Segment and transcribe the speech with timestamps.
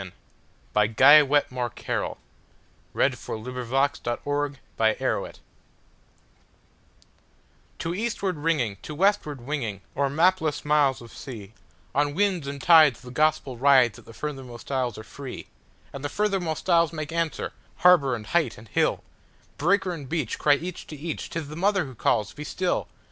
[0.73, 0.73] 1900.
[0.73, 2.17] By Guy WetmoreCarryl
[2.93, 5.07] 1655 When the Great Gray Ships
[7.77, 11.53] Come In TO eastward ringing, to westward winging, o'er mapless miles of sea,
[11.93, 15.45] On winds and tides the gospel rides that the furthermost isles are free,
[15.93, 19.03] And the furthermost isles make answer, harbor, and height, and hill,
[19.59, 22.33] Breaker and beach cry each to each, "'T is the Mother who calls!
[22.33, 22.87] Be still!"